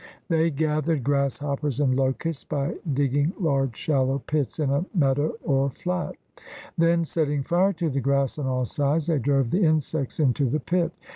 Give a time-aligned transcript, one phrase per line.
[0.29, 6.15] They gathered grasshoppers and locusts by digging large shallow pits in a meadow or flat.
[6.75, 10.59] Then, setting fire to the grass on all sides, they drove the insects into the
[10.59, 10.91] pit.